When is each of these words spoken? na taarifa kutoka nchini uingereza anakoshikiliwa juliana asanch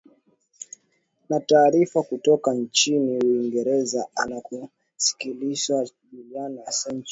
na 1.29 1.39
taarifa 1.39 2.03
kutoka 2.03 2.53
nchini 2.53 3.17
uingereza 3.17 4.07
anakoshikiliwa 4.15 5.85
juliana 6.11 6.67
asanch 6.67 7.09